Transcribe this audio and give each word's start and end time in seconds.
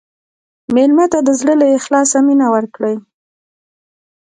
مېلمه 0.75 1.05
ته 1.11 1.19
د 1.27 1.29
زړه 1.39 1.53
له 1.61 1.65
اخلاصه 1.77 2.17
مینه 2.27 2.47
ورکړه. 2.55 2.91